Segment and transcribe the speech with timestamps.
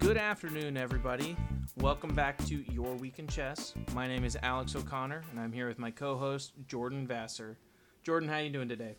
[0.00, 1.36] Good afternoon, everybody.
[1.76, 3.74] Welcome back to Your Week in Chess.
[3.94, 7.58] My name is Alex O'Connor, and I'm here with my co-host Jordan Vassar.
[8.02, 8.96] Jordan, how are you doing today?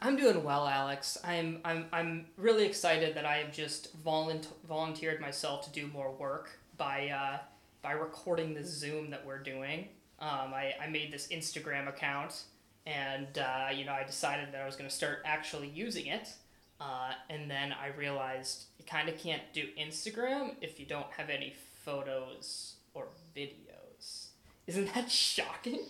[0.00, 1.18] I'm doing well, Alex.
[1.24, 6.12] I'm I'm I'm really excited that I have just volunt- volunteered myself to do more
[6.12, 7.38] work by uh,
[7.82, 9.88] by recording the Zoom that we're doing.
[10.20, 12.44] Um, I, I made this Instagram account,
[12.86, 16.28] and uh, you know I decided that I was going to start actually using it.
[16.80, 21.30] Uh, and then I realized you kind of can't do Instagram if you don't have
[21.30, 21.54] any
[21.84, 24.28] photos or videos.
[24.66, 25.80] Isn't that shocking?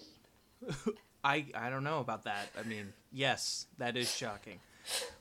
[1.24, 2.50] I I don't know about that.
[2.58, 4.60] I mean, yes, that is shocking.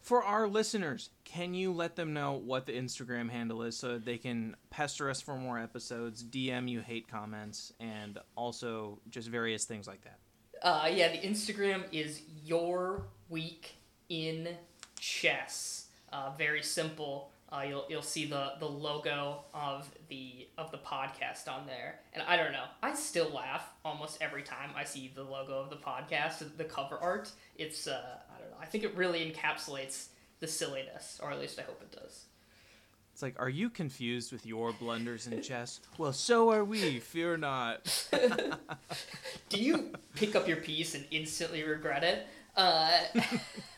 [0.01, 4.05] For our listeners, can you let them know what the Instagram handle is so that
[4.05, 9.65] they can pester us for more episodes, DM you hate comments, and also just various
[9.65, 10.19] things like that?
[10.61, 13.75] Uh, yeah, the Instagram is your week
[14.09, 14.49] in
[15.05, 15.85] chess.
[16.11, 17.31] Uh, very simple.
[17.51, 22.23] Uh, you'll you'll see the, the logo of the of the podcast on there, and
[22.27, 22.65] I don't know.
[22.81, 26.97] I still laugh almost every time I see the logo of the podcast, the cover
[26.97, 27.29] art.
[27.55, 28.01] It's uh,
[28.35, 28.57] I don't know.
[28.59, 30.07] I think it really encapsulates
[30.39, 32.25] the silliness, or at least I hope it does.
[33.13, 35.79] It's like, are you confused with your blunders in chess?
[35.97, 36.99] Well, so are we.
[36.99, 38.07] Fear not.
[39.49, 42.27] Do you pick up your piece and instantly regret it?
[42.57, 42.91] Uh,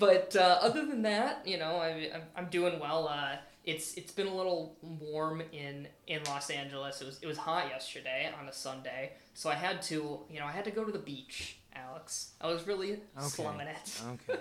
[0.00, 3.06] but uh, other than that, you know, I, I'm, I'm doing well.
[3.08, 7.00] Uh, it's it's been a little warm in in Los Angeles.
[7.00, 10.46] It was it was hot yesterday on a Sunday, so I had to you know
[10.46, 11.58] I had to go to the beach.
[11.74, 13.26] Alex, I was really Okay.
[13.28, 14.00] slumming it.
[14.14, 14.40] Okay.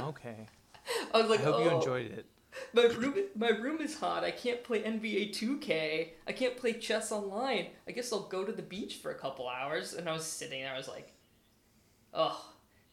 [0.00, 0.46] Okay.
[1.14, 2.26] I was like, I hope you "Oh, enjoyed it.
[2.72, 4.22] My room, my room is hot.
[4.24, 6.08] I can't play NBA 2K.
[6.26, 7.66] I can't play chess online.
[7.88, 9.92] I guess I'll go to the beach for a couple hours.
[9.94, 10.72] And I was sitting there.
[10.72, 11.12] I was like,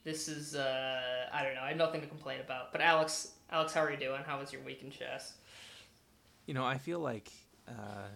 [0.03, 1.01] this is uh,
[1.33, 1.61] I don't know.
[1.61, 2.71] I have nothing to complain about.
[2.71, 4.21] But Alex, Alex, how are you doing?
[4.25, 5.33] How was your week in chess?
[6.45, 7.31] You know, I feel like
[7.67, 8.07] uh,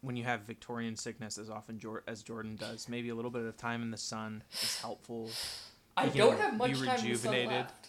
[0.00, 3.42] when you have Victorian sickness, as often Jor- as Jordan does, maybe a little bit
[3.42, 5.30] of time in the sun is helpful.
[5.96, 7.50] I You don't have much time in the sun rejuvenated.
[7.50, 7.88] left.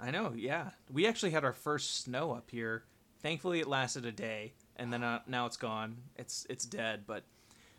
[0.00, 0.70] I know, yeah.
[0.92, 2.84] We actually had our first snow up here.
[3.20, 5.96] Thankfully, it lasted a day, and then uh, now it's gone.
[6.16, 7.24] It's it's dead, but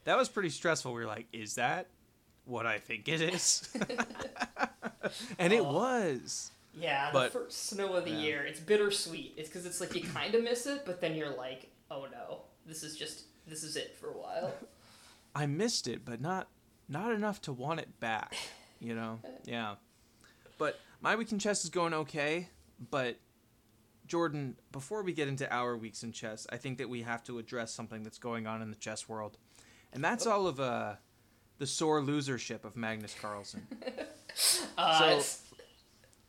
[0.04, 0.92] that was pretty stressful.
[0.94, 1.88] We were like, "Is that
[2.46, 3.70] what I think it is?"
[5.38, 5.74] and it Oh.
[5.74, 6.52] was.
[6.74, 8.18] Yeah, But- the first snow of the yeah.
[8.20, 8.44] year.
[8.46, 9.34] It's bittersweet.
[9.38, 12.42] It's because it's like you kind of miss it, but then you're like, oh no,
[12.66, 14.54] this is just this is it for a while.
[15.36, 16.48] I missed it, but not
[16.88, 18.36] not enough to want it back.
[18.80, 19.76] You know, yeah.
[20.58, 22.50] But my week in chess is going okay.
[22.92, 23.18] But
[24.06, 27.40] Jordan, before we get into our weeks in chess, I think that we have to
[27.40, 29.38] address something that's going on in the chess world,
[29.92, 30.96] and that's all of uh,
[31.60, 33.68] the sore losership of Magnus Carlsen.
[34.78, 35.40] Uh, So-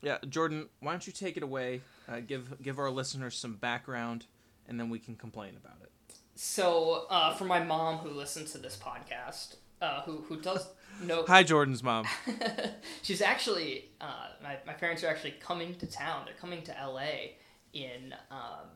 [0.02, 1.82] yeah, Jordan, why don't you take it away?
[2.08, 4.24] Uh, give give our listeners some background,
[4.66, 5.92] and then we can complain about it.
[6.34, 10.66] So, uh, for my mom who listens to this podcast, uh, who who does
[11.04, 12.06] know, Hi, Jordan's mom.
[13.02, 16.22] she's actually uh, my my parents are actually coming to town.
[16.24, 17.36] They're coming to L.A.
[17.74, 18.68] in um,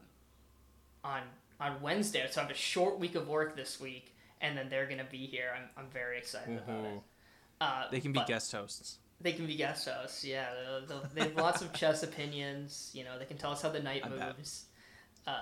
[1.02, 1.22] on
[1.58, 2.24] on Wednesday.
[2.30, 4.13] So I have a short week of work this week,
[4.44, 5.50] and then they're gonna be here.
[5.56, 7.00] I'm I'm very excited about it.
[7.60, 8.98] Uh, They can be guest hosts.
[9.20, 10.24] They can be guest hosts.
[10.24, 12.90] Yeah, they'll, they'll, they have lots of chess opinions.
[12.92, 14.66] You know, they can tell us how the knight I moves.
[15.26, 15.40] Uh,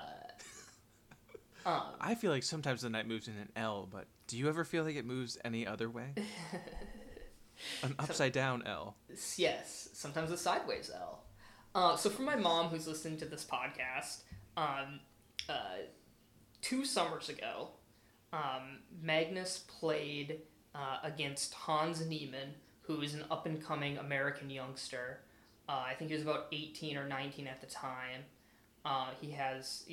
[1.67, 4.65] um, I feel like sometimes the knight moves in an L, but do you ever
[4.65, 6.15] feel like it moves any other way?
[7.83, 8.97] An upside down L.
[9.37, 11.23] Yes, sometimes a sideways L.
[11.75, 14.23] Uh, so for my mom who's listening to this podcast,
[14.57, 15.01] um,
[15.49, 15.77] uh,
[16.61, 17.69] two summers ago,
[18.33, 20.41] um, Magnus played
[20.75, 25.21] uh, against Hans Niemann, who is an up and coming American youngster.
[25.69, 28.23] Uh, I think he was about 18 or 19 at the time.
[28.85, 29.85] Uh, he has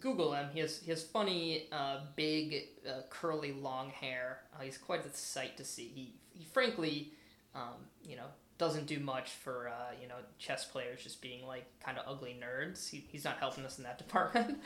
[0.00, 0.46] Google him.
[0.52, 4.42] He has he has funny, uh, big, uh, curly, long hair.
[4.54, 5.90] Uh, he's quite a sight to see.
[5.92, 7.12] He, he frankly,
[7.56, 7.74] um,
[8.04, 8.26] you know,
[8.56, 12.36] doesn't do much for uh, you know chess players just being like kind of ugly
[12.40, 12.88] nerds.
[12.88, 14.60] He, he's not helping us in that department.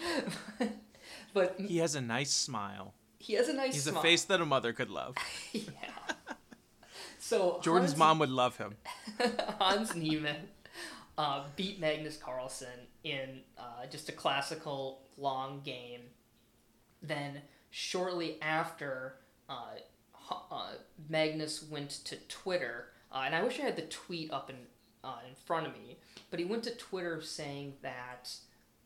[1.33, 2.93] but He has a nice smile.
[3.21, 4.01] He has a nice He's smile.
[4.01, 5.15] a face that a mother could love.
[5.53, 5.63] yeah.
[7.19, 8.75] So Jordan's Hans- mom would love him.
[9.61, 10.49] Hans Niemann
[11.19, 16.01] uh, beat Magnus Carlsen in uh, just a classical long game.
[17.03, 19.17] Then, shortly after,
[19.49, 19.75] uh,
[20.51, 20.73] uh,
[21.09, 24.57] Magnus went to Twitter, uh, and I wish I had the tweet up in,
[25.05, 25.99] uh, in front of me,
[26.31, 28.31] but he went to Twitter saying that,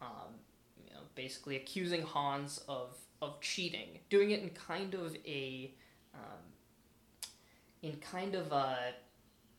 [0.02, 0.34] um,
[0.84, 5.72] you know, basically accusing Hans of, of cheating, doing it in kind of a,
[6.14, 6.40] um,
[7.82, 8.94] in kind of a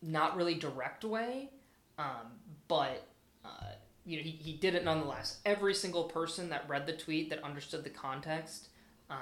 [0.02, 1.50] not really direct way,
[1.98, 2.32] um,
[2.68, 3.06] but
[3.44, 3.72] uh,
[4.04, 5.40] you know, he, he did it nonetheless.
[5.44, 8.68] Every single person that read the tweet that understood the context
[9.10, 9.18] um,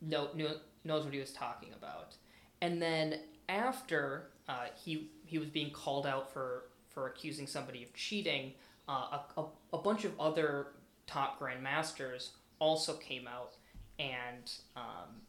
[0.00, 0.48] know, knew,
[0.84, 2.14] knows what he was talking about.
[2.60, 7.92] And then after uh, he he was being called out for for accusing somebody of
[7.94, 8.52] cheating,
[8.88, 10.68] uh, a, a, a bunch of other
[11.06, 13.54] top grandmasters also came out
[13.98, 15.22] and um,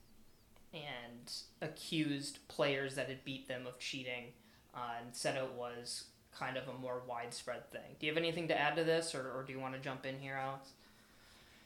[0.74, 4.34] and accused players that had beat them of cheating
[4.76, 6.06] uh, and said it was
[6.38, 7.96] kind of a more widespread thing.
[8.00, 10.06] Do you have anything to add to this, or, or do you want to jump
[10.06, 10.72] in here, Alex?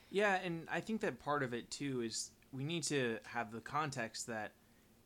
[0.09, 3.61] Yeah, and I think that part of it too is we need to have the
[3.61, 4.51] context that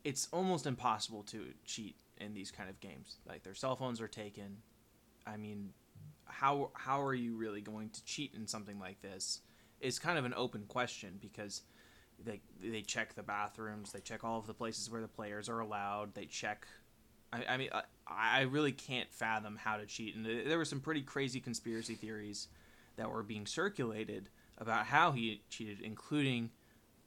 [0.03, 3.17] it's almost impossible to cheat in these kind of games.
[3.27, 4.57] Like their cell phones are taken.
[5.25, 5.73] I mean,
[6.25, 9.41] how how are you really going to cheat in something like this?
[9.79, 11.63] Is kind of an open question because
[12.25, 15.59] they they check the bathrooms, they check all of the places where the players are
[15.59, 16.67] allowed, they check.
[17.33, 20.79] I, I mean, I, I really can't fathom how to cheat, and there were some
[20.81, 22.47] pretty crazy conspiracy theories
[22.97, 26.51] that were being circulated about how he cheated, including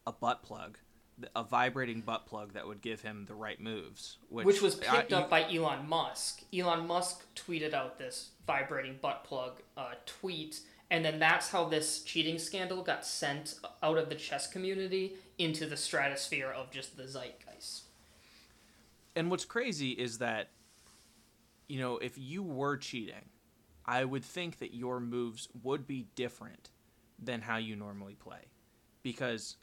[0.06, 0.78] a butt plug,
[1.36, 5.12] a vibrating butt plug that would give him the right moves, which, which was picked
[5.12, 6.42] I, up by Elon Musk.
[6.52, 10.60] Elon Musk tweeted out this vibrating butt plug uh, tweet,
[10.90, 15.66] and then that's how this cheating scandal got sent out of the chess community into
[15.66, 17.84] the stratosphere of just the zeitgeist.
[19.16, 20.50] And what's crazy is that,
[21.68, 23.30] you know, if you were cheating,
[23.86, 26.70] I would think that your moves would be different
[27.18, 28.48] than how you normally play.
[29.02, 29.56] Because,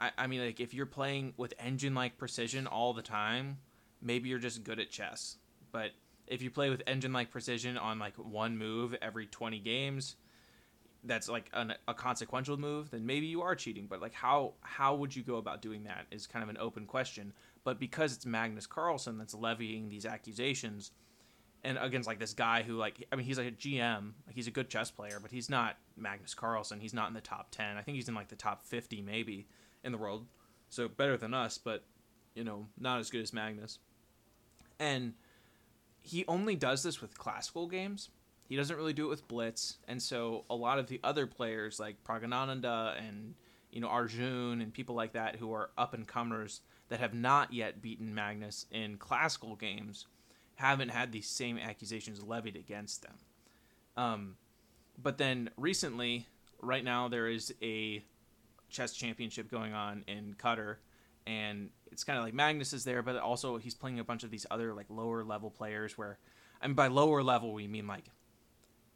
[0.00, 3.58] I, I mean, like, if you're playing with engine like precision all the time,
[4.02, 5.36] maybe you're just good at chess.
[5.72, 5.92] But
[6.26, 10.16] if you play with engine like precision on like one move every 20 games,
[11.06, 13.86] that's like an, a consequential move, then maybe you are cheating.
[13.88, 16.86] But like, how how would you go about doing that is kind of an open
[16.86, 17.32] question.
[17.64, 20.90] But because it's Magnus Carlsen that's levying these accusations,
[21.64, 24.46] and against like this guy who like I mean he's like a GM, like he's
[24.46, 26.80] a good chess player, but he's not Magnus Carlsen.
[26.80, 27.76] He's not in the top ten.
[27.76, 29.46] I think he's in like the top fifty maybe
[29.84, 30.26] in the world,
[30.68, 31.84] so better than us, but
[32.34, 33.78] you know not as good as Magnus.
[34.78, 35.14] And
[36.02, 38.10] he only does this with classical games
[38.48, 41.80] he doesn't really do it with blitz, and so a lot of the other players
[41.80, 43.34] like Praggnanandhaa and
[43.70, 47.52] you know Arjun and people like that who are up and comers that have not
[47.52, 50.06] yet beaten Magnus in classical games
[50.54, 53.14] haven't had these same accusations levied against them.
[53.96, 54.36] Um,
[55.00, 56.26] but then recently,
[56.60, 58.02] right now there is a
[58.70, 60.76] chess championship going on in Qatar,
[61.26, 64.30] and it's kind of like Magnus is there, but also he's playing a bunch of
[64.30, 66.18] these other like lower level players where,
[66.62, 68.04] mean by lower level we mean like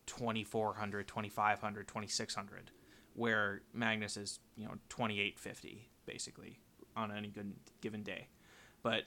[0.06, 2.70] 2400 2500 2600
[3.14, 6.58] where magnus is you know 2850 basically
[6.96, 8.28] on any good given day.
[8.82, 9.04] But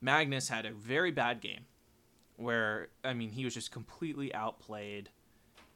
[0.00, 1.64] magnus had a very bad game
[2.36, 5.08] where i mean he was just completely outplayed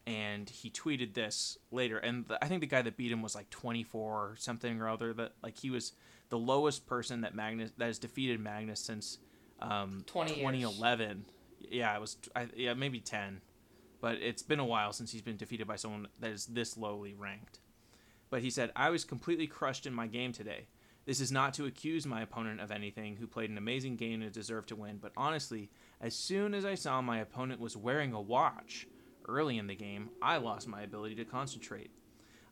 [0.06, 3.34] and he tweeted this later and the, i think the guy that beat him was
[3.34, 5.92] like 24 something or other that like he was
[6.28, 9.18] the lowest person that magnus that has defeated magnus since
[9.62, 11.24] um 20 2011
[11.60, 11.72] years.
[11.72, 13.40] yeah it was I, yeah maybe 10
[14.00, 17.14] but it's been a while since he's been defeated by someone that is this lowly
[17.14, 17.60] ranked.
[18.30, 20.66] But he said, I was completely crushed in my game today.
[21.06, 24.30] This is not to accuse my opponent of anything, who played an amazing game and
[24.30, 25.70] deserved to win, but honestly,
[26.02, 28.86] as soon as I saw my opponent was wearing a watch
[29.26, 31.90] early in the game, I lost my ability to concentrate.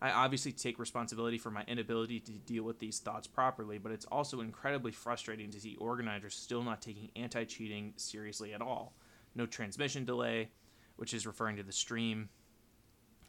[0.00, 4.04] I obviously take responsibility for my inability to deal with these thoughts properly, but it's
[4.06, 8.94] also incredibly frustrating to see organizers still not taking anti cheating seriously at all.
[9.34, 10.50] No transmission delay,
[10.96, 12.28] which is referring to the stream,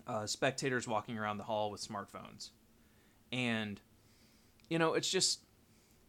[0.07, 2.51] uh, spectators walking around the hall with smartphones.
[3.31, 3.79] And,
[4.69, 5.41] you know, it's just,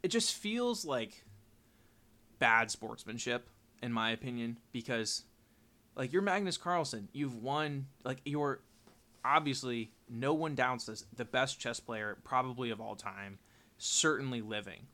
[0.02, 1.24] it just feels like
[2.38, 3.48] bad sportsmanship,
[3.82, 5.24] in my opinion, because,
[5.96, 7.08] like, you're Magnus Carlsen.
[7.12, 8.60] You've won, like, you're
[9.24, 13.38] obviously, no one doubts this, the best chess player probably of all time,
[13.78, 14.86] certainly living.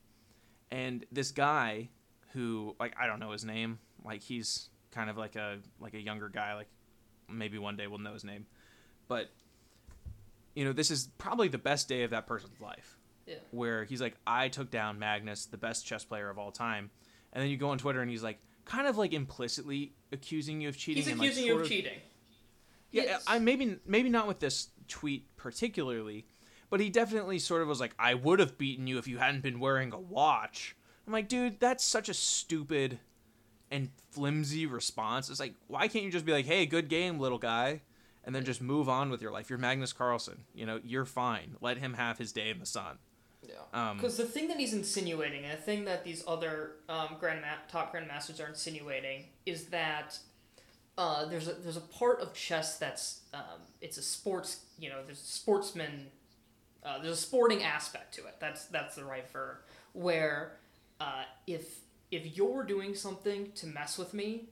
[0.70, 1.90] And this guy
[2.32, 6.00] who, like, I don't know his name, like, he's kind of like a like a
[6.00, 6.54] younger guy.
[6.54, 6.68] Like
[7.28, 8.46] maybe one day we'll know his name,
[9.08, 9.30] but
[10.54, 12.96] you know this is probably the best day of that person's life.
[13.26, 13.36] Yeah.
[13.50, 16.90] Where he's like, I took down Magnus, the best chess player of all time,
[17.32, 20.68] and then you go on Twitter and he's like, kind of like implicitly accusing you
[20.68, 21.02] of cheating.
[21.02, 21.98] He's accusing like you of, of cheating.
[22.90, 23.18] Yeah.
[23.26, 26.26] I maybe maybe not with this tweet particularly,
[26.70, 29.42] but he definitely sort of was like, I would have beaten you if you hadn't
[29.42, 30.76] been wearing a watch.
[31.06, 32.98] I'm like, dude, that's such a stupid
[33.74, 35.28] and flimsy response.
[35.28, 37.82] It's like, why can't you just be like, hey, good game, little guy?
[38.24, 39.50] And then just move on with your life.
[39.50, 40.44] You're Magnus Carlsen.
[40.54, 41.56] You know, you're fine.
[41.60, 42.98] Let him have his day in the sun.
[43.42, 43.92] Yeah.
[43.94, 47.44] Because um, the thing that he's insinuating, and the thing that these other um, grand
[47.68, 50.18] top grandmasters are insinuating, is that
[50.96, 55.02] uh, there's a there's a part of chess that's um, it's a sports you know
[55.04, 56.06] there's a sportsman
[56.84, 59.56] uh, there's a sporting aspect to it that's that's the right verb
[59.92, 60.52] where
[61.00, 64.48] uh, if if you're doing something to mess with me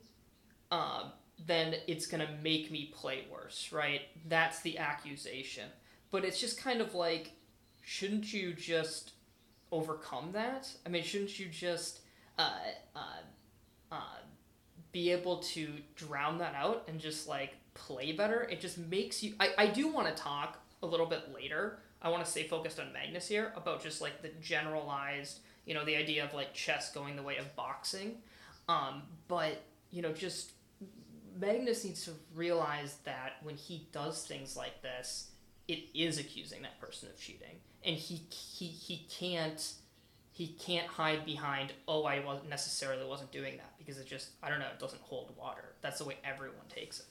[0.71, 1.09] uh,
[1.45, 5.69] then it's gonna make me play worse right that's the accusation
[6.11, 7.31] but it's just kind of like
[7.81, 9.13] shouldn't you just
[9.71, 11.99] overcome that I mean shouldn't you just
[12.37, 12.57] uh,
[12.95, 13.21] uh,
[13.91, 14.17] uh,
[14.91, 18.43] be able to drown that out and just like play better.
[18.43, 19.33] It just makes you.
[19.39, 21.79] I, I do want to talk a little bit later.
[22.01, 25.85] I want to stay focused on Magnus here about just like the generalized, you know,
[25.85, 28.17] the idea of like chess going the way of boxing.
[28.67, 30.51] Um, but, you know, just
[31.39, 35.31] Magnus needs to realize that when he does things like this,
[35.67, 37.59] it is accusing that person of cheating.
[37.85, 39.73] And he, he, he can't
[40.35, 44.49] he can't hide behind oh i wasn't necessarily wasn't doing that because it just i
[44.49, 47.05] don't know it doesn't hold water that's the way everyone takes it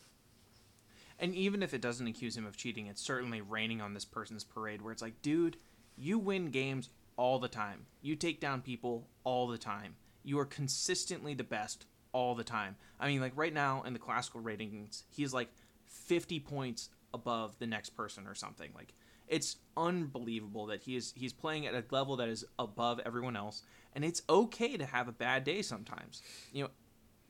[1.19, 4.43] And even if it doesn't accuse him of cheating, it's certainly raining on this person's
[4.43, 5.57] parade where it's like, dude,
[5.97, 7.87] you win games all the time.
[8.01, 9.97] You take down people all the time.
[10.25, 12.77] You are consistently the best all the time.
[13.01, 15.49] I mean, like right now in the classical ratings, he's like
[15.87, 18.71] 50 points above the next person or something.
[18.75, 18.95] Like
[19.29, 23.63] it's unbelievable that he is he's playing at a level that is above everyone else
[23.95, 26.23] and it's okay to have a bad day sometimes.
[26.53, 26.71] You know,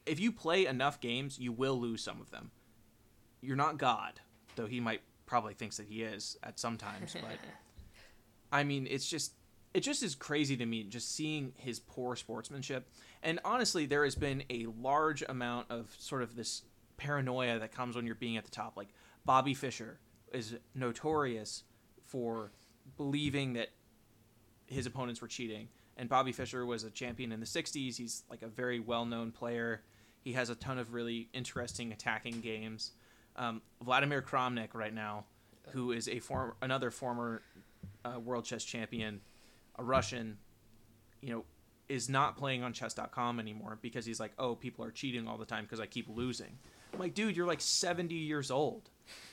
[0.06, 2.50] if you play enough games, you will lose some of them
[3.42, 4.20] you're not God,
[4.56, 7.14] though he might probably thinks that he is at some times.
[7.20, 7.38] But
[8.52, 9.32] I mean, it's just
[9.74, 12.88] it just is crazy to me just seeing his poor sportsmanship.
[13.22, 16.62] And honestly, there has been a large amount of sort of this
[16.96, 18.76] paranoia that comes when you're being at the top.
[18.76, 18.88] Like
[19.24, 19.98] Bobby Fischer
[20.32, 21.64] is notorious
[22.04, 22.52] for
[22.96, 23.68] believing that
[24.66, 25.68] his opponents were cheating.
[25.96, 27.96] And Bobby Fischer was a champion in the 60s.
[27.96, 29.82] He's like a very well known player.
[30.20, 32.92] He has a ton of really interesting attacking games
[33.36, 35.24] um, Vladimir Kramnik right now,
[35.70, 37.42] who is a form another former
[38.04, 39.20] uh, world chess champion,
[39.82, 40.38] a Russian,
[41.20, 41.44] you know,
[41.88, 45.44] is not playing on chess.com anymore because he's like, oh, people are cheating all the
[45.44, 46.58] time because I keep losing.
[46.92, 48.88] I'm like, dude, you're like 70 years old.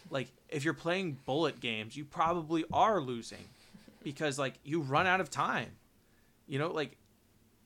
[0.10, 3.46] Like, if you're playing bullet games, you probably are losing
[4.04, 5.70] because like you run out of time.
[6.48, 6.98] You know, like,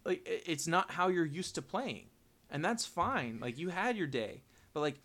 [0.05, 2.07] like it's not how you're used to playing,
[2.51, 3.39] and that's fine.
[3.41, 4.41] Like you had your day,
[4.73, 4.95] but like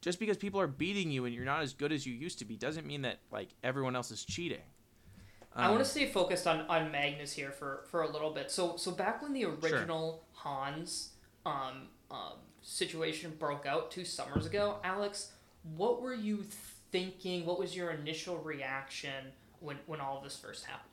[0.00, 2.44] just because people are beating you and you're not as good as you used to
[2.46, 4.62] be doesn't mean that like everyone else is cheating.
[5.54, 8.50] I want Um, to stay focused on, on Magnus here for, for a little bit.
[8.50, 11.10] So so back when the original Hans
[11.44, 15.32] um, um, situation broke out two summers ago, Alex,
[15.76, 16.42] what were you
[16.90, 17.44] thinking?
[17.44, 20.88] What was your initial reaction when when all of this first happened?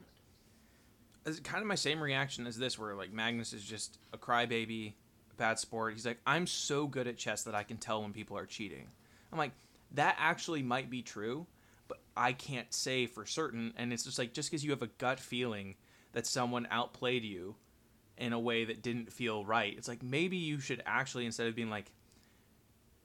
[1.25, 4.93] it's kind of my same reaction as this, where like Magnus is just a crybaby,
[5.31, 5.93] a bad sport.
[5.93, 8.87] He's like, I'm so good at chess that I can tell when people are cheating.
[9.31, 9.51] I'm like,
[9.93, 11.45] that actually might be true,
[12.19, 13.73] I can't say for certain.
[13.77, 15.75] And it's just like, just because you have a gut feeling
[16.11, 17.55] that someone outplayed you
[18.17, 21.55] in a way that didn't feel right, it's like maybe you should actually, instead of
[21.55, 21.93] being like,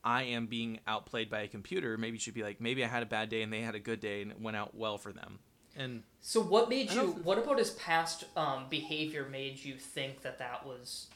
[0.02, 3.04] I am being outplayed by a computer, maybe you should be like, maybe I had
[3.04, 5.12] a bad day and they had a good day and it went out well for
[5.12, 5.38] them.
[5.76, 7.20] And So what made you?
[7.22, 11.06] What about his past um, behavior made you think that that was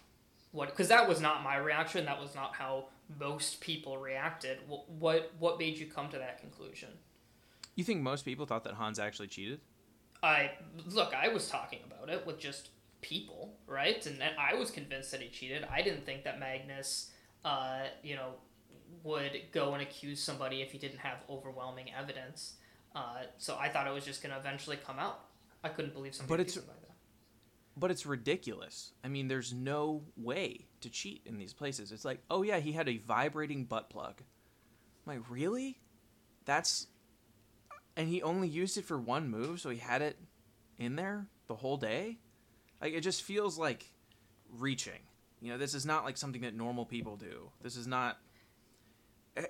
[0.53, 0.71] what?
[0.71, 2.07] Because that was not my reaction.
[2.07, 2.87] That was not how
[3.21, 4.59] most people reacted.
[4.67, 6.89] What what, what made you come to that conclusion?
[7.79, 9.61] You think most people thought that Hans actually cheated?
[10.23, 10.51] I
[10.87, 11.15] look.
[11.15, 12.71] I was talking about it with just
[13.01, 14.05] people, right?
[14.07, 15.65] And, and I was convinced that he cheated.
[15.71, 17.11] I didn't think that Magnus,
[17.45, 18.33] uh, you know,
[19.05, 22.55] would go and accuse somebody if he didn't have overwhelming evidence.
[22.97, 25.21] Uh, so I thought it was just going to eventually come out.
[25.63, 26.75] I couldn't believe somebody But it's- that.
[27.77, 28.91] But it's ridiculous.
[29.05, 31.93] I mean, there's no way to cheat in these places.
[31.93, 34.15] It's like, oh yeah, he had a vibrating butt plug.
[35.07, 35.79] I'm like, really?
[36.45, 36.89] That's
[37.99, 40.17] and he only used it for one move, so he had it
[40.79, 42.19] in there the whole day?
[42.81, 43.85] Like it just feels like
[44.49, 45.01] reaching.
[45.41, 47.51] You know, this is not like something that normal people do.
[47.61, 48.19] This is not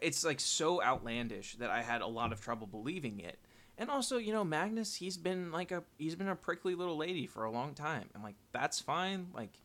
[0.02, 3.38] it's like so outlandish that I had a lot of trouble believing it.
[3.76, 7.26] And also, you know, Magnus, he's been like a he's been a prickly little lady
[7.26, 8.09] for a long time.
[8.14, 9.28] And like that's fine.
[9.35, 9.61] Like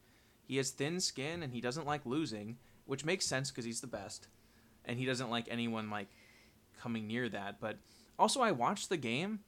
[0.46, 3.88] he has thin skin and he doesn't like losing, which makes sense cuz he's the
[3.88, 4.28] best.
[4.84, 6.10] And he doesn't like anyone like
[6.80, 7.78] coming near that, but
[8.18, 9.40] also I watched the game.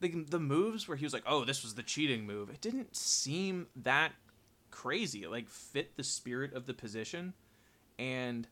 [0.00, 2.96] The the moves where he was like, "Oh, this was the cheating move." It didn't
[2.96, 4.12] seem that
[4.70, 5.22] crazy.
[5.22, 7.34] It like fit the spirit of the position
[7.98, 8.48] and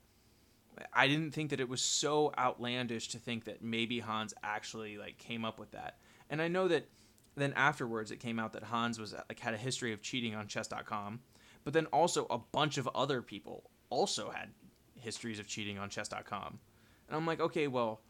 [0.92, 5.18] I didn't think that it was so outlandish to think that maybe Hans actually like
[5.18, 5.98] came up with that.
[6.28, 6.88] And I know that
[7.36, 10.46] then afterwards it came out that Hans was like had a history of cheating on
[10.46, 11.20] chess.com,
[11.64, 14.50] but then also a bunch of other people also had
[14.94, 16.58] histories of cheating on chess.com.
[17.08, 18.02] And I'm like, okay, well,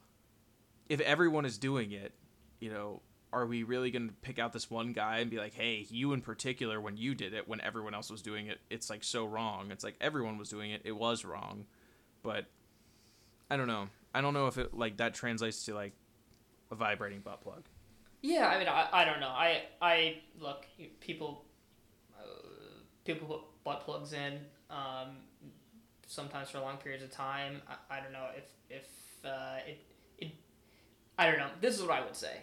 [0.91, 2.13] if everyone is doing it,
[2.59, 3.01] you know,
[3.33, 6.13] are we really going to pick out this one guy and be like, hey, you
[6.13, 9.25] in particular, when you did it, when everyone else was doing it, it's like so
[9.25, 9.71] wrong.
[9.71, 11.67] It's like everyone was doing it, it was wrong.
[12.25, 12.47] But
[13.49, 13.89] I don't know.
[14.13, 15.93] I don't know if it like that translates to like
[16.73, 17.63] a vibrating butt plug.
[18.21, 19.29] Yeah, I mean, I, I don't know.
[19.29, 20.67] I I look
[20.99, 21.45] people
[22.19, 22.25] uh,
[23.05, 25.19] people put butt plugs in um,
[26.09, 27.63] sometimes for long periods of time.
[27.69, 28.89] I, I don't know if if
[29.25, 29.87] uh, it it
[31.21, 31.51] I don't know.
[31.61, 32.35] This is what I would say.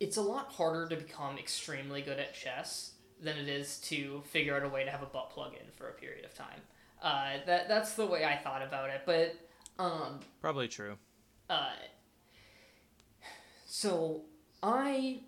[0.00, 4.56] It's a lot harder to become extremely good at chess than it is to figure
[4.56, 6.60] out a way to have a butt plug in for a period of time.
[7.02, 9.36] Uh, that that's the way I thought about it, but
[9.78, 10.96] um, probably true.
[11.50, 11.72] Uh,
[13.66, 14.22] so
[14.62, 15.20] I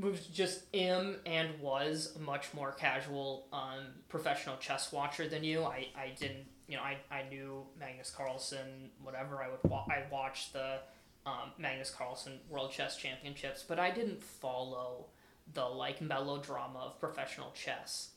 [0.00, 5.62] was just am and was a much more casual um, professional chess watcher than you.
[5.62, 10.02] I, I didn't you know I, I knew Magnus Carlsen whatever I would wa- I
[10.10, 10.80] watched the
[11.28, 15.06] um, Magnus Carlsen World Chess Championships, but I didn't follow
[15.52, 18.10] the like melodrama of professional chess.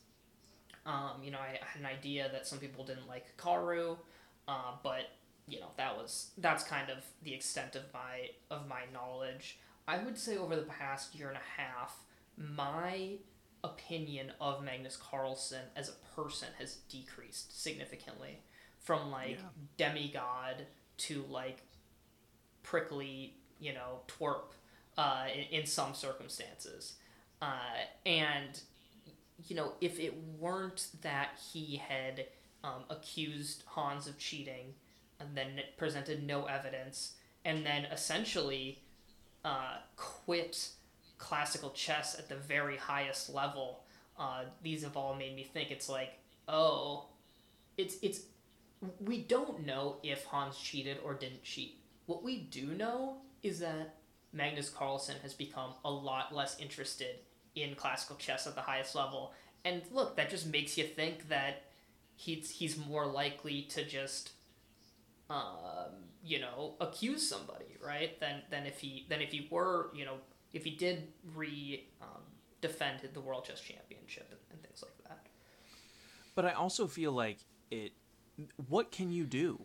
[0.86, 3.98] Um, you know, I had an idea that some people didn't like Hikaru,
[4.48, 5.10] uh, but
[5.46, 9.58] you know that was that's kind of the extent of my of my knowledge.
[9.86, 11.98] I would say over the past year and a half,
[12.36, 13.16] my
[13.64, 18.40] opinion of Magnus Carlsen as a person has decreased significantly
[18.80, 19.48] from like yeah.
[19.76, 20.66] demigod
[20.98, 21.62] to like
[22.62, 24.52] prickly, you know, twerp
[24.98, 26.94] uh, in, in some circumstances.
[27.40, 28.60] Uh, and,
[29.48, 32.26] you know, if it weren't that he had
[32.62, 34.74] um, accused Hans of cheating
[35.18, 37.14] and then presented no evidence
[37.44, 38.80] and then essentially
[39.44, 40.68] uh, quit
[41.18, 43.82] classical chess at the very highest level,
[44.18, 47.06] uh, these have all made me think it's like, oh,
[47.76, 48.22] it's it's
[49.00, 51.81] we don't know if Hans cheated or didn't cheat.
[52.06, 53.96] What we do know is that
[54.32, 57.16] Magnus Carlsen has become a lot less interested
[57.54, 59.32] in classical chess at the highest level.
[59.64, 61.64] And look, that just makes you think that
[62.16, 64.32] he's he's more likely to just
[65.32, 65.92] um,
[66.24, 68.18] you know, accuse somebody, right?
[68.20, 70.16] Than than if he than if he were, you know,
[70.52, 72.22] if he did re um,
[72.60, 75.26] defend the World Chess Championship and, and things like that.
[76.34, 77.38] But I also feel like
[77.70, 77.92] it.
[78.68, 79.64] What can you do?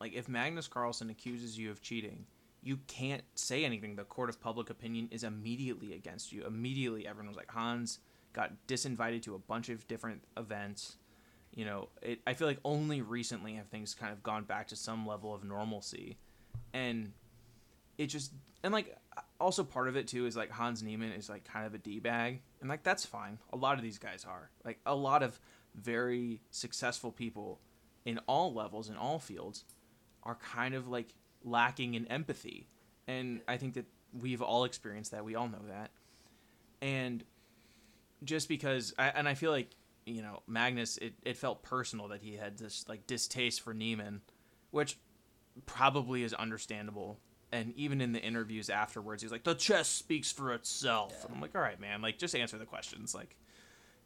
[0.00, 2.26] Like if Magnus Carlsen accuses you of cheating,
[2.62, 3.96] you can't say anything.
[3.96, 6.44] The court of public opinion is immediately against you.
[6.46, 7.98] Immediately, everyone was like, Hans
[8.32, 10.96] got disinvited to a bunch of different events
[11.54, 14.76] you know, it, I feel like only recently have things kind of gone back to
[14.76, 16.16] some level of normalcy,
[16.72, 17.12] and
[17.96, 18.32] it just
[18.62, 18.96] and like
[19.40, 21.98] also part of it too is like Hans Niemann is like kind of a d
[21.98, 23.38] bag, and like that's fine.
[23.52, 25.40] A lot of these guys are like a lot of
[25.74, 27.60] very successful people
[28.04, 29.64] in all levels in all fields
[30.28, 32.68] are kind of like lacking in empathy,
[33.08, 35.24] and I think that we've all experienced that.
[35.24, 35.90] We all know that,
[36.82, 37.24] and
[38.22, 39.70] just because I, and I feel like
[40.04, 44.20] you know Magnus, it, it felt personal that he had this like distaste for Niemann,
[44.70, 44.98] which
[45.64, 47.18] probably is understandable.
[47.50, 51.26] And even in the interviews afterwards, he's like, "The chess speaks for itself." Yeah.
[51.26, 52.02] And I'm like, "All right, man.
[52.02, 53.14] Like, just answer the questions.
[53.14, 53.34] Like,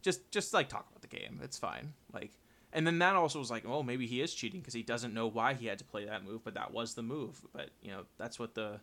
[0.00, 1.40] just just like talk about the game.
[1.42, 2.30] It's fine." Like,
[2.72, 5.26] and then that also was like, "Oh, maybe he is cheating because he doesn't know
[5.26, 8.04] why he had to play that move, but that was the move." But you know,
[8.18, 8.80] that's what the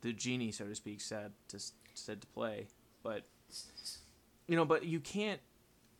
[0.00, 1.60] the genie, so to speak, said to
[1.94, 2.68] said to play.
[3.02, 3.24] But
[4.46, 5.40] you know, but you can't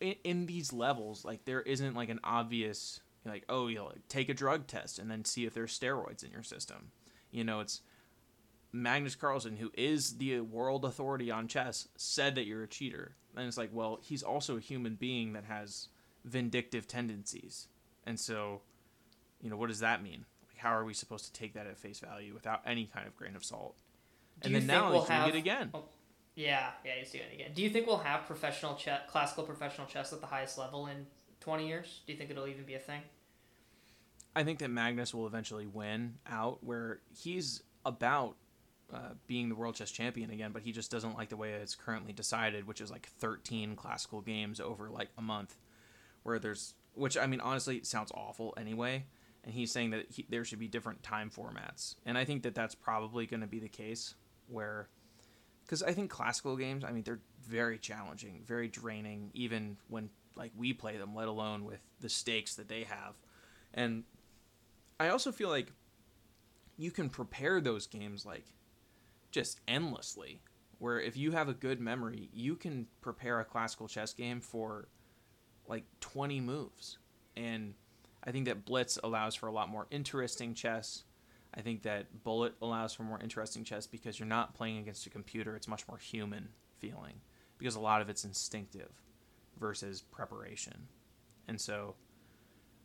[0.01, 4.29] in, in these levels, like there isn't like an obvious like oh you like, take
[4.29, 6.91] a drug test and then see if there's steroids in your system.
[7.31, 7.83] You know, it's
[8.73, 13.17] Magnus Carlsen, who is the world authority on chess, said that you're a cheater.
[13.37, 15.89] And it's like, well, he's also a human being that has
[16.25, 17.69] vindictive tendencies.
[18.05, 18.63] And so,
[19.41, 20.25] you know, what does that mean?
[20.49, 23.17] Like, how are we supposed to take that at face value without any kind of
[23.17, 23.77] grain of salt?
[24.41, 25.25] Do and then now we'll he's have...
[25.27, 25.71] doing it again.
[25.75, 25.85] Oh,
[26.35, 27.51] yeah, yeah, he's doing it again.
[27.55, 31.07] Do you think we'll have professional chess, classical professional chess at the highest level in
[31.41, 32.01] 20 years?
[32.07, 33.03] Do you think it'll even be a thing?
[34.35, 38.37] I think that Magnus will eventually win out where he's about
[38.93, 41.75] uh, being the world chess champion again, but he just doesn't like the way it's
[41.75, 45.57] currently decided, which is like 13 classical games over like a month,
[46.23, 49.05] where there's, which I mean, honestly, sounds awful anyway.
[49.45, 51.97] And he's saying that he, there should be different time formats.
[52.07, 54.15] And I think that that's probably going to be the case
[54.47, 54.89] where
[55.65, 60.53] because I think classical games, I mean, they're very challenging, very draining, even when like
[60.57, 63.15] we play them, let alone with the stakes that they have.
[63.75, 64.05] And
[65.01, 65.73] I also feel like
[66.77, 68.45] you can prepare those games like
[69.31, 70.41] just endlessly.
[70.79, 74.89] Where if you have a good memory, you can prepare a classical chess game for
[75.69, 76.99] like 20 moves.
[77.37, 77.75] And
[78.25, 81.05] I think that Blitz allows for a lot more interesting chess.
[81.55, 85.11] I think that Bullet allows for more interesting chess because you're not playing against a
[85.11, 85.57] computer.
[85.57, 86.49] It's much more human
[86.79, 87.21] feeling
[87.59, 88.91] because a lot of it's instinctive
[89.59, 90.89] versus preparation.
[91.49, 91.95] And so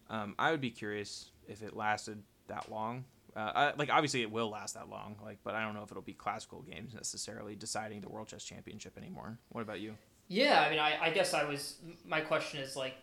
[0.09, 3.05] um, I would be curious if it lasted that long.
[3.35, 5.91] Uh, I, like obviously it will last that long, like, but I don't know if
[5.91, 9.37] it'll be classical games necessarily deciding the World Chess Championship anymore.
[9.49, 9.95] What about you?
[10.27, 11.75] Yeah, I mean, I, I guess I was.
[12.05, 12.95] My question is like,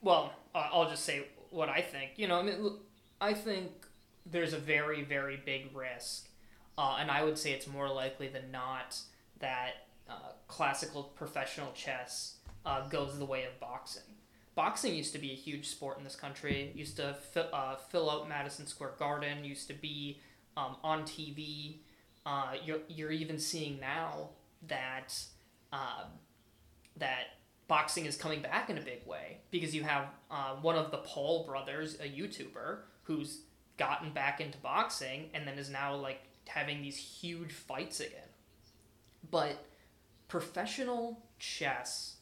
[0.00, 2.12] well, I'll just say what I think.
[2.16, 2.72] You know, I mean,
[3.20, 3.70] I think
[4.26, 6.28] there's a very, very big risk,
[6.76, 8.98] uh, and I would say it's more likely than not
[9.38, 14.02] that uh, classical professional chess uh, goes the way of boxing.
[14.56, 16.72] Boxing used to be a huge sport in this country.
[16.74, 19.44] Used to fill, uh, fill out Madison Square Garden.
[19.44, 20.18] Used to be
[20.56, 21.76] um, on TV.
[22.26, 24.30] Uh, you're, you're even seeing now
[24.66, 25.14] that
[25.72, 26.10] um,
[26.96, 27.24] that
[27.68, 30.98] boxing is coming back in a big way because you have uh, one of the
[30.98, 33.42] Paul brothers, a YouTuber, who's
[33.78, 38.28] gotten back into boxing and then is now like having these huge fights again.
[39.30, 39.64] But
[40.28, 42.16] professional chess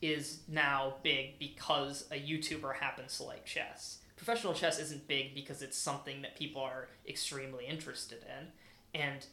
[0.00, 3.98] is now big because a YouTuber happens to like chess.
[4.16, 9.26] Professional chess isn't big because it's something that people are extremely interested in, and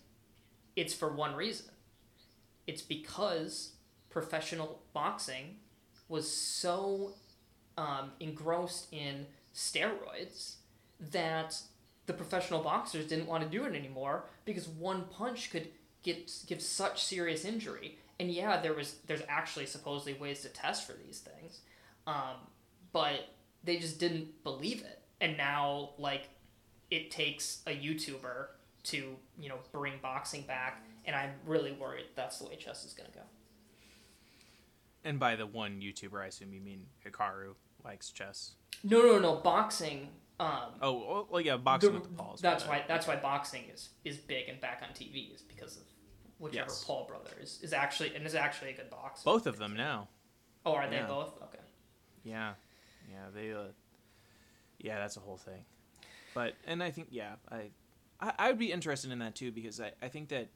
[0.75, 1.67] it's for one reason.
[2.67, 3.73] It's because
[4.09, 5.57] professional boxing
[6.07, 7.13] was so
[7.77, 10.55] um, engrossed in steroids
[11.11, 11.57] that
[12.05, 15.69] the professional boxers didn't want to do it anymore because one punch could
[16.03, 17.97] get give such serious injury.
[18.19, 21.61] And yeah, there was there's actually supposedly ways to test for these things,
[22.07, 22.37] um,
[22.93, 23.29] but
[23.63, 25.01] they just didn't believe it.
[25.19, 26.29] And now like
[26.91, 28.47] it takes a YouTuber
[28.83, 32.93] to you know bring boxing back, and I'm really worried that's the way chess is
[32.93, 33.21] gonna go.
[35.03, 38.55] And by the one YouTuber, I assume you mean Hikaru likes chess.
[38.83, 40.09] No, no, no, boxing.
[40.39, 42.41] Um, Oh, well, yeah, boxing the- with the Pauls.
[42.41, 45.77] that's why uh, that's why boxing is is big and back on TV is because
[45.77, 45.83] of
[46.39, 46.83] whichever Yes.
[46.83, 49.23] Paul brother is, is actually and is actually a good boxer.
[49.23, 50.09] both of them now.
[50.65, 51.07] Oh, are they yeah.
[51.07, 51.41] both?
[51.43, 51.59] Okay.
[52.23, 52.53] Yeah,
[53.09, 53.53] yeah, they.
[53.53, 53.67] Uh,
[54.79, 55.63] yeah, that's a whole thing.
[56.33, 57.69] But and I think yeah, I,
[58.19, 60.49] I, I would be interested in that too because I, I think that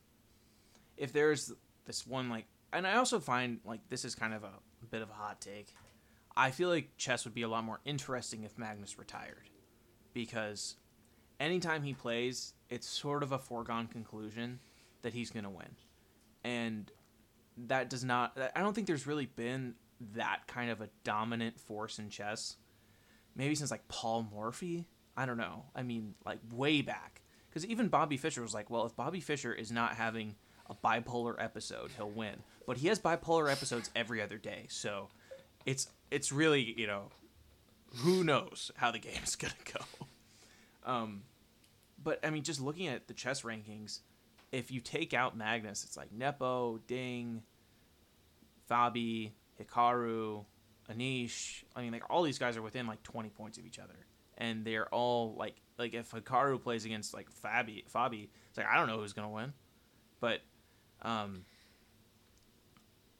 [0.99, 1.51] if there's
[1.85, 4.51] this one like, and I also find like this is kind of a
[4.91, 5.73] bit of a hot take.
[6.37, 9.49] I feel like chess would be a lot more interesting if Magnus retired,
[10.13, 10.75] because
[11.39, 14.59] anytime he plays, it's sort of a foregone conclusion
[15.01, 15.75] that he's gonna win,
[16.43, 16.91] and
[17.67, 18.37] that does not.
[18.55, 19.73] I don't think there's really been
[20.13, 22.55] that kind of a dominant force in chess.
[23.35, 24.85] Maybe since like Paul Morphy.
[25.17, 25.65] I don't know.
[25.75, 27.21] I mean, like way back.
[27.49, 30.35] Because even Bobby Fischer was like, well, if Bobby Fischer is not having
[30.69, 32.43] a bipolar episode, he'll win.
[32.65, 34.65] But he has bipolar episodes every other day.
[34.69, 35.09] So
[35.65, 37.09] it's it's really, you know,
[37.97, 39.79] who knows how the game is going to go.
[40.83, 41.23] Um,
[42.01, 43.99] but I mean, just looking at the chess rankings,
[44.51, 47.43] if you take out Magnus, it's like Nepo, Ding,
[48.69, 50.45] Fabi, Hikaru,
[50.91, 51.63] Anish.
[51.75, 54.05] I mean, like all these guys are within like 20 points of each other,
[54.37, 58.77] and they're all like like if Hikaru plays against like Fabi, Fabi, it's like I
[58.77, 59.53] don't know who's gonna win,
[60.19, 60.41] but
[61.01, 61.45] um,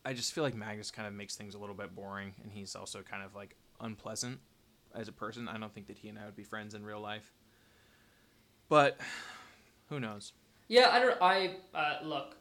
[0.06, 2.76] I just feel like Magnus kind of makes things a little bit boring, and he's
[2.76, 4.40] also kind of like unpleasant
[4.96, 5.48] as a person.
[5.48, 7.34] I don't think that he and I would be friends in real life,
[8.70, 9.00] but
[9.90, 10.34] who knows?
[10.68, 11.22] Yeah, I don't.
[11.22, 12.36] I uh, look.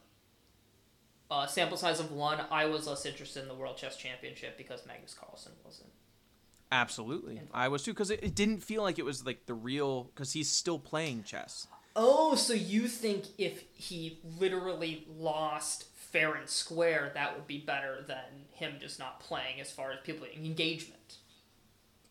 [1.31, 2.39] Uh, sample size of one.
[2.49, 5.91] I was less interested in the World Chess Championship because Magnus Carlsen wasn't.
[6.71, 10.05] Absolutely, I was too because it, it didn't feel like it was like the real
[10.05, 11.67] because he's still playing chess.
[12.01, 18.05] Oh, so you think if he literally lost fair and square, that would be better
[18.07, 21.17] than him just not playing as far as people engagement?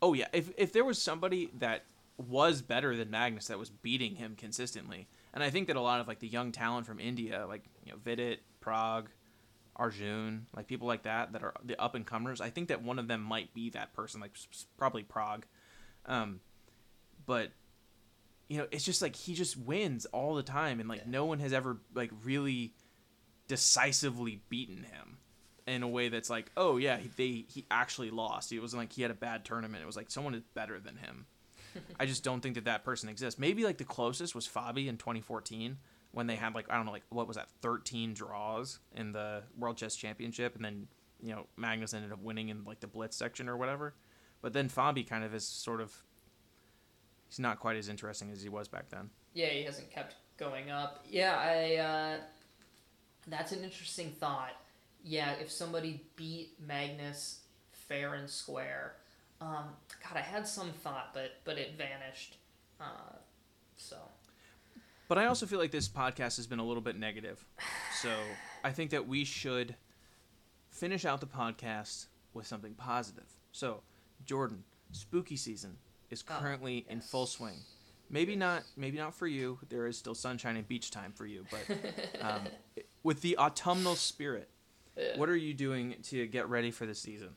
[0.02, 1.84] Oh yeah, if if there was somebody that
[2.18, 6.00] was better than Magnus that was beating him consistently, and I think that a lot
[6.00, 9.06] of like the young talent from India, like you know Vidit, Pragg,
[9.74, 12.98] Arjun, like people like that that are the up and comers, I think that one
[12.98, 14.36] of them might be that person, like
[14.76, 15.46] probably Pragg,
[16.04, 16.40] um,
[17.24, 17.52] but
[18.48, 21.38] you know it's just like he just wins all the time, and like no one
[21.40, 22.74] has ever like really
[23.46, 25.18] decisively beaten him
[25.66, 28.52] in a way that's like, oh yeah, he, they he actually lost.
[28.52, 29.82] It wasn't like he had a bad tournament.
[29.82, 31.26] It was like someone is better than him.
[32.00, 33.38] I just don't think that that person exists.
[33.38, 35.76] Maybe like the closest was Fabi in 2014
[36.12, 39.42] when they had like I don't know like what was that 13 draws in the
[39.58, 40.88] World Chess Championship, and then
[41.20, 43.94] you know Magnus ended up winning in like the Blitz section or whatever.
[44.40, 45.92] But then Fabi kind of is sort of
[47.28, 49.10] he's not quite as interesting as he was back then.
[49.34, 51.04] Yeah, he hasn't kept going up.
[51.08, 51.76] Yeah, I.
[51.76, 52.16] Uh,
[53.26, 54.52] that's an interesting thought.
[55.04, 57.40] Yeah, if somebody beat Magnus
[57.72, 58.96] fair and square,
[59.40, 59.66] Um,
[60.02, 62.36] God, I had some thought, but but it vanished.
[62.80, 63.16] Uh,
[63.76, 63.96] so.
[65.08, 67.42] But I also feel like this podcast has been a little bit negative.
[68.02, 68.10] So
[68.62, 69.74] I think that we should
[70.70, 73.24] finish out the podcast with something positive.
[73.52, 73.80] So,
[74.26, 75.78] Jordan, spooky season
[76.10, 77.54] is Oh, currently in full swing.
[78.10, 79.58] Maybe not maybe not for you.
[79.68, 81.78] There is still sunshine and beach time for you, but
[82.22, 82.42] um,
[83.02, 84.48] with the autumnal spirit,
[84.96, 85.16] Yeah.
[85.18, 87.30] what are you doing to get ready for the season?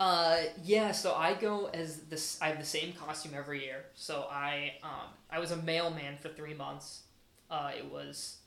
[0.00, 0.92] Uh, yeah.
[0.92, 2.38] So I go as this.
[2.40, 3.84] I have the same costume every year.
[3.94, 7.02] So I um I was a mailman for three months.
[7.50, 8.38] Uh, it was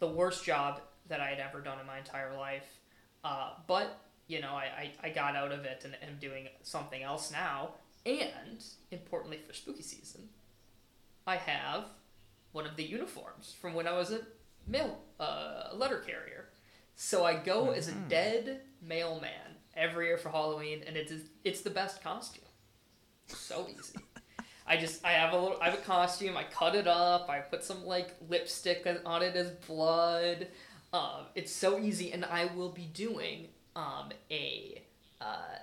[0.00, 2.66] the worst job that I had ever done in my entire life.
[3.22, 7.02] Uh, but you know I, I, I got out of it and am doing something
[7.02, 7.70] else now.
[8.06, 10.28] And importantly for spooky season,
[11.26, 11.84] I have
[12.52, 14.20] one of the uniforms from when I was a
[14.66, 16.48] mail uh, letter carrier.
[16.96, 18.08] So I go as a Mhm.
[18.08, 21.12] dead mailman every year for Halloween, and it's
[21.44, 22.44] it's the best costume.
[23.28, 23.98] So easy.
[24.66, 26.36] I just I have a little I have a costume.
[26.36, 27.28] I cut it up.
[27.30, 30.48] I put some like lipstick on it as blood.
[30.92, 34.82] Um, it's so easy, and I will be doing um, a
[35.20, 35.56] uh,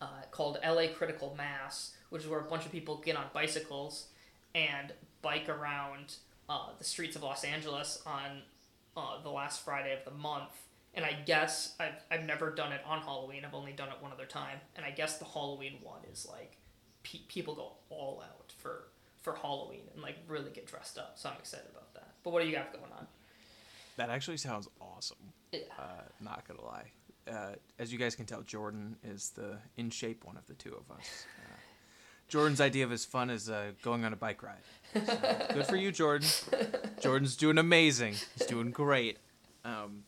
[0.00, 4.08] uh, called LA Critical Mass, which is where a bunch of people get on bicycles
[4.54, 6.16] and bike around
[6.48, 8.42] uh, the streets of Los Angeles on
[8.96, 10.50] uh, the last Friday of the month.
[10.94, 13.44] And I guess I've, I've never done it on Halloween.
[13.44, 14.58] I've only done it one other time.
[14.74, 16.56] And I guess the Halloween one is like
[17.02, 18.84] pe- people go all out for
[19.20, 21.12] for Halloween and like really get dressed up.
[21.16, 22.14] So I'm excited about that.
[22.22, 23.06] But what do you got going on?
[23.96, 25.16] That actually sounds awesome.
[25.52, 25.60] Yeah.
[25.78, 26.92] Uh, not gonna lie.
[27.30, 30.74] Uh, as you guys can tell, Jordan is the in shape one of the two
[30.74, 31.26] of us.
[31.38, 31.54] Uh,
[32.28, 34.62] Jordan's idea of his fun is uh, going on a bike ride.
[34.94, 36.28] So, good for you, Jordan.
[37.00, 38.14] Jordan's doing amazing.
[38.36, 39.18] He's doing great.
[39.64, 40.04] Um,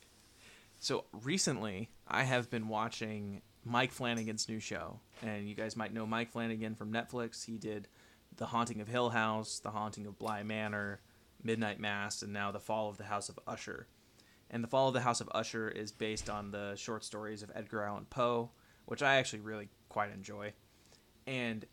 [0.78, 6.06] so recently, I have been watching Mike Flanagan's new show, and you guys might know
[6.06, 7.44] Mike Flanagan from Netflix.
[7.44, 7.88] He did
[8.36, 11.00] The Haunting of Hill House, The Haunting of Bly Manor,
[11.42, 13.86] Midnight Mass, and now The Fall of the House of Usher.
[14.50, 17.52] And The Fall of the House of Usher is based on the short stories of
[17.54, 18.50] Edgar Allan Poe,
[18.86, 20.52] which I actually really quite enjoy.
[21.26, 21.64] And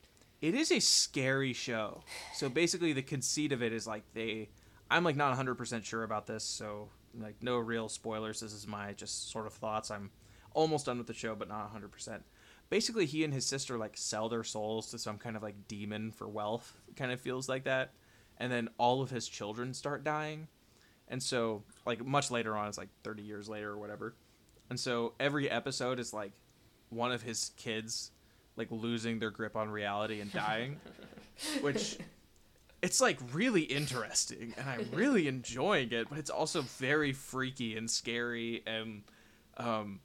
[0.42, 2.04] it is a scary show.
[2.36, 4.50] So basically, the conceit of it is like they.
[4.90, 8.40] I'm like not 100% sure about this, so like no real spoilers.
[8.40, 9.90] This is my just sort of thoughts.
[9.90, 10.12] I'm
[10.54, 12.22] almost done with the show, but not 100%.
[12.70, 16.12] Basically, he and his sister like sell their souls to some kind of like demon
[16.12, 16.78] for wealth.
[16.96, 17.94] Kind of feels like that.
[18.38, 20.48] And then all of his children start dying.
[21.10, 24.16] And so, like, much later on, it's like 30 years later or whatever.
[24.70, 26.32] And so, every episode is like
[26.90, 28.12] one of his kids,
[28.56, 30.78] like, losing their grip on reality and dying,
[31.62, 31.98] which
[32.82, 34.54] it's like really interesting.
[34.58, 38.64] And I'm really enjoying it, but it's also very freaky and scary.
[38.68, 39.04] And,
[39.58, 40.00] um,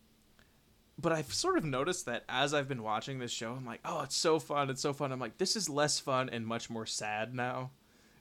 [0.98, 4.02] but I've sort of noticed that as I've been watching this show, I'm like, oh,
[4.02, 4.70] it's so fun.
[4.70, 5.12] It's so fun.
[5.12, 7.70] I'm like, this is less fun and much more sad now.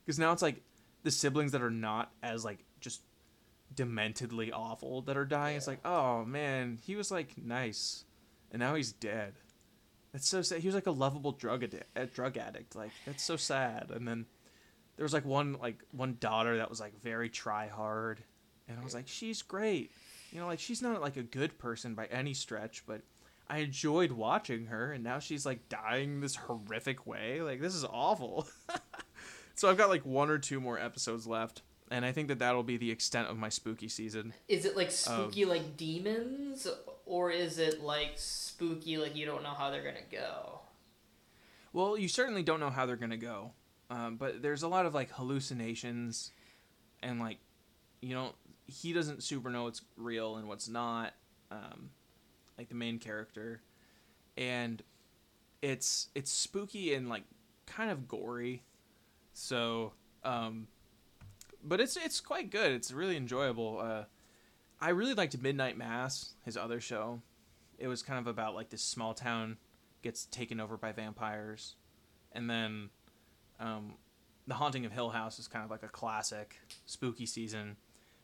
[0.06, 0.62] Because now it's like
[1.04, 2.60] the siblings that are not as like
[3.74, 5.58] dementedly awful that are dying.
[5.58, 8.06] It's like, oh man, he was like nice,
[8.52, 9.34] and now he's dead.
[10.12, 10.60] That's so sad.
[10.60, 12.76] He was like a lovable drug addict, drug addict.
[12.76, 13.92] Like that's so sad.
[13.92, 14.26] And then
[14.98, 18.24] there was like one like one daughter that was like very try hard,
[18.68, 19.92] and I was like, she's great.
[20.32, 23.02] You know, like she's not like a good person by any stretch, but
[23.50, 27.42] I enjoyed watching her, and now she's like dying this horrific way.
[27.42, 28.48] Like this is awful.
[29.56, 32.64] so I've got like one or two more episodes left, and I think that that'll
[32.64, 34.34] be the extent of my spooky season.
[34.48, 36.66] Is it like spooky like demons,
[37.06, 40.62] or is it like spooky like you don't know how they're gonna go?
[41.74, 43.52] Well, you certainly don't know how they're gonna go,
[43.90, 46.32] um, but there's a lot of like hallucinations,
[47.04, 47.38] and like,
[48.02, 48.34] you know,
[48.66, 51.14] he doesn't super know what's real and what's not,
[51.52, 51.90] um,
[52.58, 53.62] like the main character,
[54.38, 54.82] and
[55.62, 57.24] it's it's spooky and like
[57.66, 58.64] kind of gory,
[59.34, 59.92] so
[60.24, 60.68] um,
[61.64, 62.72] but it's it's quite good.
[62.72, 63.80] It's really enjoyable.
[63.80, 64.04] Uh,
[64.80, 67.22] I really liked Midnight Mass, his other show.
[67.78, 69.58] It was kind of about like this small town
[70.02, 71.76] gets taken over by vampires,
[72.32, 72.90] and then
[73.60, 73.96] um,
[74.48, 77.78] the Haunting of Hill House is kind of like a classic spooky season,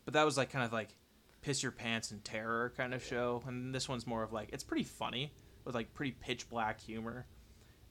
[0.05, 0.95] but that was like kind of like
[1.41, 4.63] piss your pants and terror kind of show, and this one's more of like it's
[4.63, 5.31] pretty funny
[5.65, 7.25] with like pretty pitch black humor.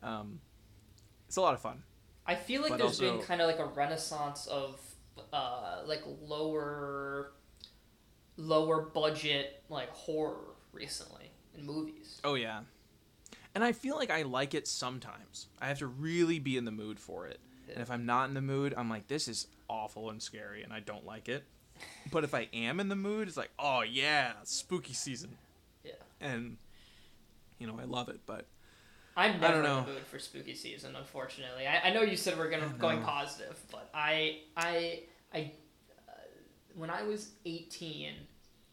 [0.02, 0.40] Um,
[1.26, 1.82] it's a lot of fun.
[2.26, 4.80] I feel like But there's been kind of like a renaissance of
[5.32, 7.32] uh, like lower,
[8.36, 12.20] lower budget like horror recently in movies.
[12.24, 12.60] Oh yeah.
[13.54, 15.46] And I feel like I like it sometimes.
[15.60, 17.40] I have to really be in the mood for it.
[17.72, 20.72] And if I'm not in the mood, I'm like, this is awful and scary and
[20.72, 21.44] I don't like it.
[22.10, 25.36] But if I am in the mood, it's like, oh yeah, spooky season.
[25.84, 25.92] Yeah.
[26.20, 26.56] And
[27.58, 28.46] you know, I love it, but
[29.16, 31.66] I'm never don't in the mood for spooky season, unfortunately.
[31.66, 33.06] I, I know you said we're gonna going know.
[33.06, 35.00] positive, but I I
[35.32, 35.52] I
[36.08, 36.12] uh,
[36.74, 38.12] when I was 18,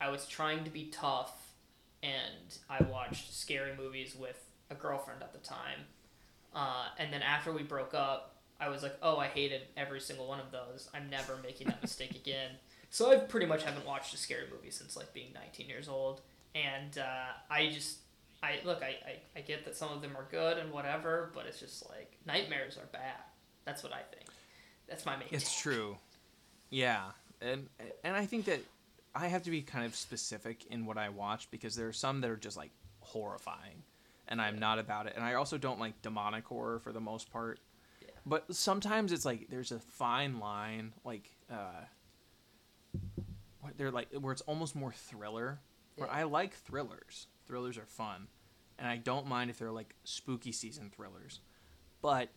[0.01, 1.53] I was trying to be tough,
[2.01, 5.79] and I watched scary movies with a girlfriend at the time.
[6.53, 10.27] Uh, and then after we broke up, I was like, oh, I hated every single
[10.27, 10.89] one of those.
[10.93, 12.51] I'm never making that mistake again.
[12.89, 16.21] So I pretty much haven't watched a scary movie since like being 19 years old,
[16.53, 17.99] and uh, I just
[18.43, 21.45] I look, I, I, I get that some of them are good and whatever, but
[21.45, 23.21] it's just like nightmares are bad.
[23.65, 24.25] That's what I think.
[24.87, 25.29] That's my main.
[25.31, 25.63] It's take.
[25.63, 25.97] true.
[26.69, 27.03] Yeah,
[27.41, 27.69] and
[28.03, 28.59] and I think that
[29.15, 32.19] I have to be kind of specific in what I watch because there are some
[32.21, 33.83] that are just like horrifying,
[34.27, 35.13] and I'm not about it.
[35.15, 37.59] And I also don't like demonic horror for the most part.
[38.01, 38.09] Yeah.
[38.25, 41.85] But sometimes it's like there's a fine line, like uh,
[43.61, 45.59] what they're like where it's almost more thriller.
[45.95, 46.15] Where Yeah.
[46.15, 47.27] I like thrillers.
[47.47, 48.27] Thrillers are fun,
[48.79, 51.39] and I don't mind if they're like spooky season thrillers.
[52.01, 52.29] But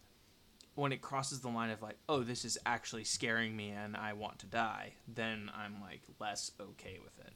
[0.76, 4.12] when it crosses the line of like, oh, this is actually scaring me and I
[4.12, 7.32] want to die, then I'm like less okay with it.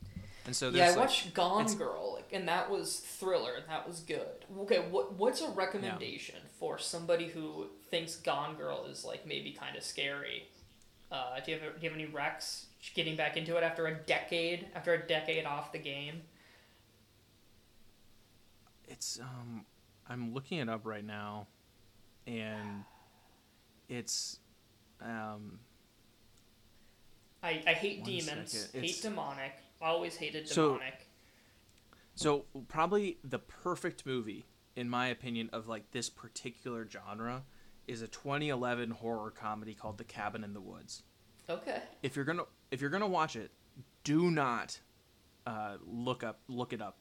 [0.46, 3.86] And so Yeah, I like, watched Gone Girl, like, and that was thriller, and that
[3.86, 4.44] was good.
[4.60, 9.76] Okay, what what's a recommendation for somebody who thinks Gone Girl is like maybe kind
[9.76, 10.48] of scary?
[11.10, 13.94] Uh, do you have do you have any recs getting back into it after a
[13.94, 16.22] decade after a decade off the game?
[18.90, 19.64] It's um,
[20.08, 21.46] I'm looking it up right now,
[22.26, 22.84] and
[23.88, 24.40] it's
[25.00, 25.60] um,
[27.42, 29.52] I, I hate demons, hate demonic.
[29.80, 31.06] Always hated So- demonic.
[32.16, 34.44] So probably the perfect movie,
[34.76, 37.44] in my opinion, of like this particular genre,
[37.86, 41.02] is a 2011 horror comedy called The Cabin in the Woods.
[41.48, 41.80] okay.
[42.02, 43.50] If you're gonna if you're gonna watch it,
[44.04, 44.78] do not
[45.46, 46.98] uh, look up look it up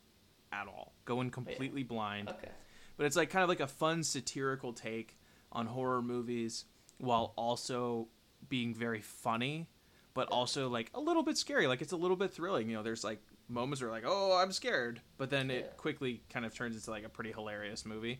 [0.51, 0.93] at all.
[1.05, 2.29] Going in completely blind.
[2.29, 2.49] Okay.
[2.97, 5.17] But it's like kind of like a fun satirical take
[5.51, 6.65] on horror movies
[6.97, 8.07] while also
[8.49, 9.69] being very funny,
[10.13, 11.67] but also like a little bit scary.
[11.67, 12.69] Like it's a little bit thrilling.
[12.69, 15.73] You know, there's like moments where like, oh, I'm scared, but then it Yeah.
[15.77, 18.19] quickly kind of turns into like a pretty hilarious movie.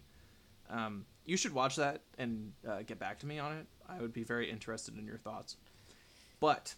[0.70, 3.66] Um, you should watch that and uh, get back to me on it.
[3.88, 5.58] I would be very interested in your thoughts.
[6.40, 6.76] But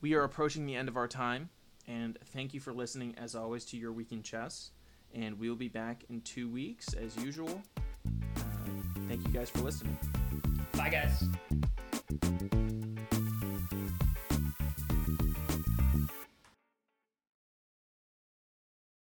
[0.00, 1.50] we are approaching the end of our time,
[1.86, 4.70] and thank you for listening as always to your week in chess.
[5.14, 7.60] And we'll be back in two weeks as usual.
[8.36, 8.40] Uh,
[9.08, 9.98] thank you guys for listening.
[10.76, 11.24] Bye, guys.